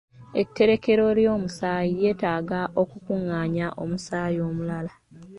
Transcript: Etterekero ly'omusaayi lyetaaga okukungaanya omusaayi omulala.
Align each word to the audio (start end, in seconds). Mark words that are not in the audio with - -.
Etterekero 0.41 1.03
ly'omusaayi 1.19 1.89
lyetaaga 1.99 2.59
okukungaanya 2.81 3.67
omusaayi 3.83 4.37
omulala. 4.49 4.91